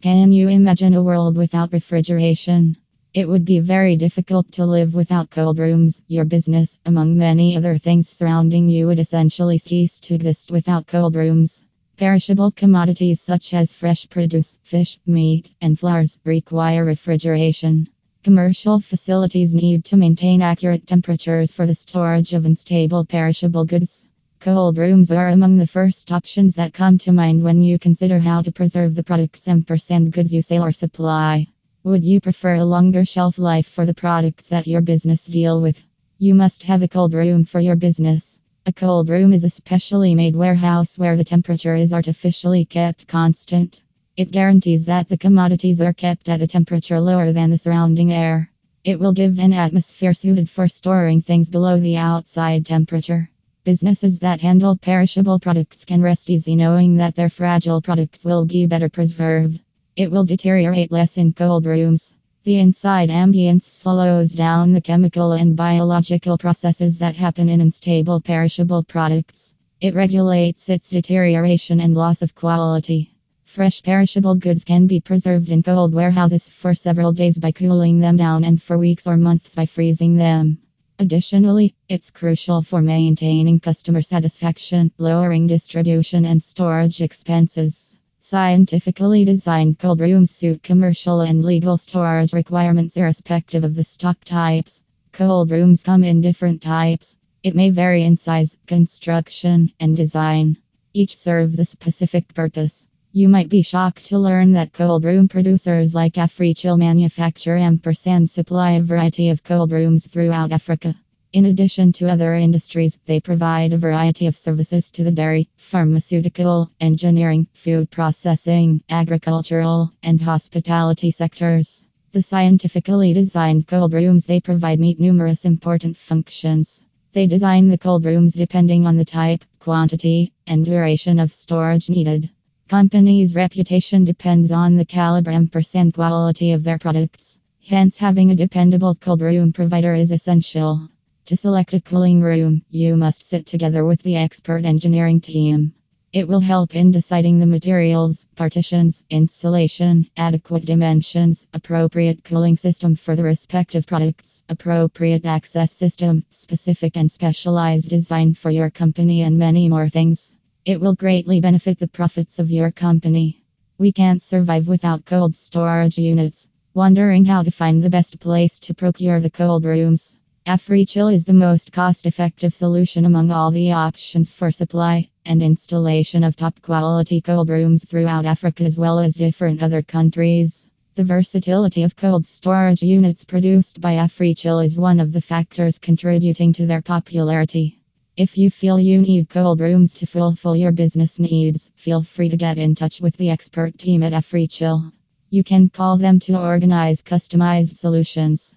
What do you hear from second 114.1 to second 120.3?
of services to the dairy, pharmaceutical, engineering, food processing, agricultural, and